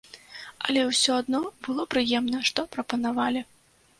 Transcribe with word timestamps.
Але 0.67 0.85
ўсё 0.85 1.17
адно 1.23 1.41
было 1.67 1.85
прыемна, 1.95 2.39
што 2.49 2.65
прапанавалі. 2.77 3.41